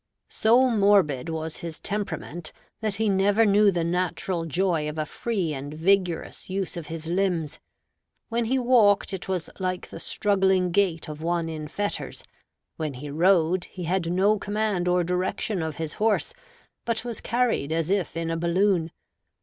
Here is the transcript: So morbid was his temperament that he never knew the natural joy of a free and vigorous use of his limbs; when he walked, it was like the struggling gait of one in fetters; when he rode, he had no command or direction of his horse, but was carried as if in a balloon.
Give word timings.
So 0.31 0.67
morbid 0.67 1.29
was 1.29 1.57
his 1.57 1.79
temperament 1.79 2.51
that 2.79 2.95
he 2.95 3.07
never 3.07 3.45
knew 3.45 3.69
the 3.69 3.83
natural 3.83 4.45
joy 4.45 4.89
of 4.89 4.97
a 4.97 5.05
free 5.05 5.53
and 5.53 5.71
vigorous 5.71 6.49
use 6.49 6.75
of 6.75 6.87
his 6.87 7.05
limbs; 7.07 7.59
when 8.27 8.45
he 8.45 8.57
walked, 8.57 9.13
it 9.13 9.27
was 9.27 9.47
like 9.59 9.91
the 9.91 9.99
struggling 9.99 10.71
gait 10.71 11.07
of 11.07 11.21
one 11.21 11.47
in 11.49 11.67
fetters; 11.67 12.23
when 12.77 12.95
he 12.95 13.11
rode, 13.11 13.65
he 13.65 13.83
had 13.83 14.11
no 14.11 14.39
command 14.39 14.87
or 14.87 15.03
direction 15.03 15.61
of 15.61 15.75
his 15.75 15.93
horse, 15.93 16.33
but 16.83 17.05
was 17.05 17.21
carried 17.21 17.71
as 17.71 17.91
if 17.91 18.17
in 18.17 18.31
a 18.31 18.37
balloon. 18.37 18.89